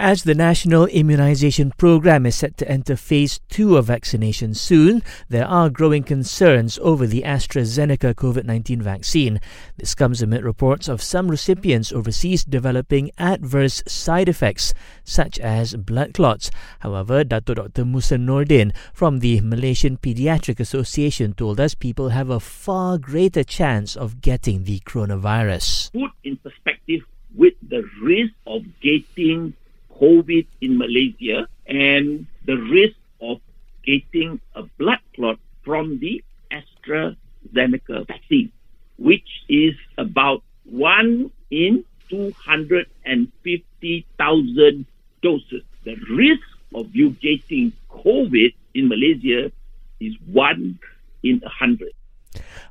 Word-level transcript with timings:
As 0.00 0.22
the 0.22 0.34
national 0.36 0.86
immunization 0.86 1.72
program 1.76 2.24
is 2.24 2.36
set 2.36 2.56
to 2.58 2.70
enter 2.70 2.94
phase 2.94 3.40
two 3.48 3.76
of 3.76 3.86
vaccination 3.86 4.54
soon, 4.54 5.02
there 5.28 5.44
are 5.44 5.68
growing 5.68 6.04
concerns 6.04 6.78
over 6.82 7.04
the 7.04 7.22
AstraZeneca 7.22 8.14
COVID 8.14 8.44
19 8.44 8.80
vaccine. 8.80 9.40
This 9.76 9.96
comes 9.96 10.22
amid 10.22 10.44
reports 10.44 10.86
of 10.86 11.02
some 11.02 11.28
recipients 11.28 11.90
overseas 11.92 12.44
developing 12.44 13.10
adverse 13.18 13.82
side 13.88 14.28
effects, 14.28 14.72
such 15.02 15.40
as 15.40 15.74
blood 15.74 16.14
clots. 16.14 16.52
However, 16.78 17.24
Dr. 17.24 17.54
Dr. 17.54 17.84
Musa 17.84 18.18
Nordin 18.18 18.72
from 18.92 19.18
the 19.18 19.40
Malaysian 19.40 19.96
Pediatric 19.96 20.60
Association 20.60 21.32
told 21.32 21.58
us 21.58 21.74
people 21.74 22.10
have 22.10 22.30
a 22.30 22.38
far 22.38 22.98
greater 22.98 23.42
chance 23.42 23.96
of 23.96 24.20
getting 24.20 24.62
the 24.62 24.78
coronavirus. 24.78 25.90
Put 25.90 26.12
in 26.22 26.36
perspective 26.36 27.00
with 27.34 27.54
the 27.68 27.82
risk 28.00 28.32
of 28.46 28.62
getting 28.80 29.54
COVID 30.00 30.46
in 30.60 30.78
Malaysia 30.78 31.48
and 31.66 32.26
the 32.44 32.56
risk 32.56 32.94
of 33.20 33.40
getting 33.84 34.40
a 34.54 34.62
blood 34.78 35.00
clot 35.14 35.38
from 35.64 35.98
the 35.98 36.22
AstraZeneca 36.52 38.06
vaccine, 38.06 38.52
which 38.98 39.28
is 39.48 39.74
about 39.96 40.44
one 40.64 41.32
in 41.50 41.84
250,000 42.08 44.86
doses. 45.22 45.62
The 45.84 45.96
risk 46.10 46.42
of 46.74 46.94
you 46.94 47.10
getting 47.10 47.72
COVID 47.90 48.54
in 48.74 48.88
Malaysia 48.88 49.50
is 50.00 50.14
one 50.30 50.78
in 51.22 51.40
a 51.44 51.48
hundred. 51.48 51.92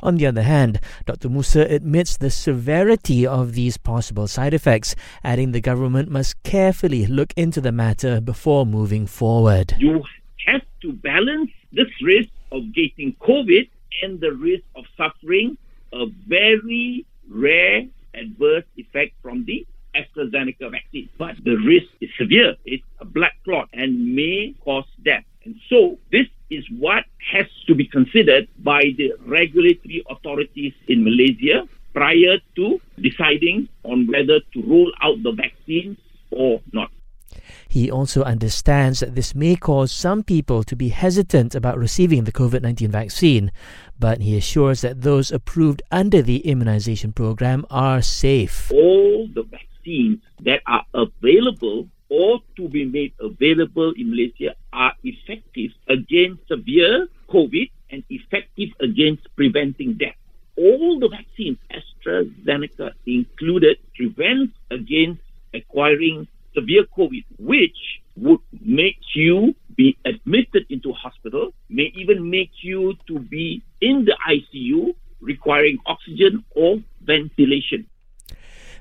On 0.00 0.16
the 0.16 0.26
other 0.26 0.42
hand, 0.42 0.80
Dr. 1.04 1.28
Musa 1.28 1.62
admits 1.72 2.16
the 2.16 2.30
severity 2.30 3.26
of 3.26 3.54
these 3.54 3.76
possible 3.76 4.26
side 4.26 4.54
effects, 4.54 4.94
adding 5.24 5.52
the 5.52 5.60
government 5.60 6.10
must 6.10 6.42
carefully 6.42 7.06
look 7.06 7.32
into 7.36 7.60
the 7.60 7.72
matter 7.72 8.20
before 8.20 8.66
moving 8.66 9.06
forward. 9.06 9.74
You 9.78 10.02
have 10.46 10.62
to 10.82 10.92
balance 10.92 11.50
this 11.72 11.88
risk 12.02 12.30
of 12.52 12.74
getting 12.74 13.14
COVID 13.20 13.68
and 14.02 14.20
the 14.20 14.32
risk 14.32 14.64
of 14.74 14.84
suffering 14.96 15.56
a 15.92 16.06
very 16.26 17.06
rare 17.28 17.84
adverse 18.14 18.64
effect 18.76 19.12
from 19.22 19.44
the 19.44 19.66
AstraZeneca 19.94 20.70
vaccine. 20.70 21.08
But 21.18 21.36
the 21.44 21.56
risk 21.56 21.86
is 22.00 22.10
severe. 22.18 22.56
It's 22.64 22.84
a 23.00 23.04
blood 23.04 23.32
clot 23.44 23.68
and 23.72 24.14
may 24.14 24.54
cause 24.60 24.84
death. 25.02 25.24
And 25.44 25.56
so 25.68 25.98
this 26.12 26.26
is 26.50 26.64
what 26.78 27.04
has 27.32 27.46
to 27.66 27.74
be 27.74 27.86
considered 27.86 28.48
by 28.58 28.94
the 28.96 29.12
regulatory 29.26 30.04
authorities 30.08 30.72
in 30.88 31.04
Malaysia 31.04 31.68
prior 31.92 32.38
to 32.54 32.80
deciding 33.00 33.68
on 33.84 34.06
whether 34.06 34.40
to 34.52 34.62
roll 34.62 34.92
out 35.02 35.22
the 35.22 35.32
vaccine 35.32 35.96
or 36.30 36.60
not. 36.72 36.90
He 37.68 37.90
also 37.90 38.22
understands 38.22 39.00
that 39.00 39.14
this 39.14 39.34
may 39.34 39.56
cause 39.56 39.92
some 39.92 40.22
people 40.22 40.62
to 40.64 40.76
be 40.76 40.88
hesitant 40.88 41.54
about 41.54 41.78
receiving 41.78 42.24
the 42.24 42.32
COVID 42.32 42.62
19 42.62 42.90
vaccine, 42.90 43.50
but 43.98 44.20
he 44.20 44.36
assures 44.36 44.80
that 44.80 45.02
those 45.02 45.30
approved 45.30 45.82
under 45.90 46.22
the 46.22 46.46
immunization 46.46 47.12
program 47.12 47.66
are 47.70 48.00
safe. 48.02 48.70
All 48.72 49.28
the 49.34 49.42
vaccines 49.42 50.20
that 50.40 50.62
are 50.66 50.84
available 50.94 51.88
or 52.08 52.40
to 52.56 52.68
be 52.68 52.84
made 52.84 53.12
available 53.20 53.92
in 53.96 54.10
Malaysia 54.10 54.54
are 54.72 54.94
effective 55.02 55.72
against 55.88 56.46
severe 56.48 57.08
COVID 57.28 57.70
and 57.90 58.02
effective 58.10 58.70
against 58.80 59.24
preventing 59.36 59.94
death. 59.94 60.16
All 60.56 60.98
the 60.98 61.08
vaccines, 61.08 61.58
AstraZeneca 61.70 62.92
included, 63.06 63.78
prevents 63.94 64.54
against 64.70 65.20
acquiring 65.52 66.26
severe 66.54 66.84
COVID, 66.96 67.24
which 67.38 67.76
would 68.16 68.40
make 68.60 68.98
you 69.14 69.54
be 69.76 69.96
admitted 70.04 70.64
into 70.70 70.92
hospital, 70.92 71.52
may 71.68 71.92
even 71.94 72.30
make 72.30 72.50
you 72.62 72.94
to 73.06 73.18
be 73.18 73.62
in 73.80 74.06
the 74.06 74.16
ICU 74.26 74.94
requiring 75.20 75.78
oxygen 75.86 76.44
or 76.54 76.78
ventilation. 77.02 77.86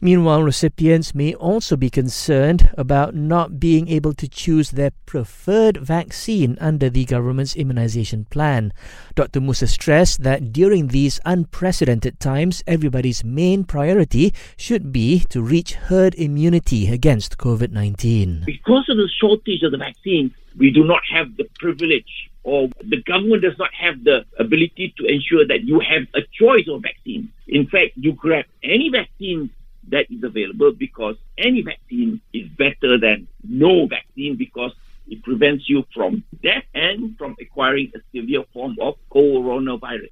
Meanwhile, 0.00 0.42
recipients 0.42 1.14
may 1.14 1.34
also 1.34 1.76
be 1.76 1.90
concerned 1.90 2.70
about 2.76 3.14
not 3.14 3.60
being 3.60 3.88
able 3.88 4.12
to 4.14 4.28
choose 4.28 4.70
their 4.70 4.92
preferred 5.06 5.76
vaccine 5.76 6.56
under 6.60 6.90
the 6.90 7.04
government's 7.04 7.54
immunization 7.54 8.24
plan. 8.26 8.72
Dr. 9.14 9.40
Musa 9.40 9.66
stressed 9.66 10.22
that 10.22 10.52
during 10.52 10.88
these 10.88 11.20
unprecedented 11.24 12.18
times, 12.18 12.62
everybody's 12.66 13.24
main 13.24 13.64
priority 13.64 14.32
should 14.56 14.92
be 14.92 15.20
to 15.28 15.42
reach 15.42 15.74
herd 15.74 16.14
immunity 16.14 16.88
against 16.88 17.38
COVID 17.38 17.70
19. 17.70 18.44
Because 18.46 18.88
of 18.88 18.96
the 18.96 19.08
shortage 19.20 19.62
of 19.62 19.72
the 19.72 19.78
vaccine, 19.78 20.34
we 20.56 20.70
do 20.70 20.84
not 20.84 21.02
have 21.10 21.36
the 21.36 21.48
privilege 21.58 22.30
or 22.44 22.68
the 22.82 23.00
government 23.02 23.42
does 23.42 23.58
not 23.58 23.72
have 23.72 24.02
the 24.04 24.24
ability 24.38 24.92
to 24.98 25.06
ensure 25.06 25.46
that 25.46 25.62
you 25.62 25.80
have 25.80 26.02
a 26.14 26.20
choice 26.32 26.66
of 26.68 26.82
vaccine. 26.82 27.30
In 27.46 27.66
fact, 27.66 27.92
you 27.96 28.12
grab 28.12 28.44
any 28.62 28.88
vaccine 28.90 29.50
that 29.92 30.10
is 30.10 30.24
available 30.24 30.72
because 30.72 31.16
any 31.38 31.62
vaccine 31.62 32.20
is 32.32 32.48
better 32.48 32.98
than 32.98 33.28
no 33.44 33.86
vaccine 33.86 34.36
because 34.36 34.72
it 35.06 35.22
prevents 35.22 35.68
you 35.68 35.84
from 35.94 36.24
death 36.42 36.64
and 36.74 37.16
from 37.18 37.36
acquiring 37.40 37.92
a 37.94 38.00
severe 38.16 38.44
form 38.52 38.76
of 38.80 38.94
coronavirus. 39.10 40.10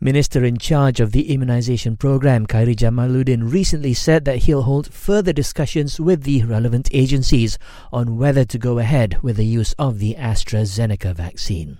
Minister 0.00 0.44
in 0.44 0.58
charge 0.58 1.00
of 1.00 1.12
the 1.12 1.32
immunization 1.32 1.96
program, 1.96 2.46
Khairy 2.46 2.74
Jamaluddin, 2.74 3.52
recently 3.52 3.94
said 3.94 4.24
that 4.24 4.38
he'll 4.38 4.62
hold 4.62 4.92
further 4.92 5.32
discussions 5.32 6.00
with 6.00 6.24
the 6.24 6.42
relevant 6.44 6.88
agencies 6.92 7.58
on 7.92 8.16
whether 8.16 8.44
to 8.44 8.58
go 8.58 8.78
ahead 8.78 9.22
with 9.22 9.36
the 9.36 9.46
use 9.46 9.72
of 9.78 9.98
the 9.98 10.14
AstraZeneca 10.14 11.14
vaccine. 11.14 11.78